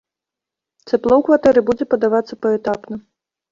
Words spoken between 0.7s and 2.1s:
Цяпло ў кватэры будзе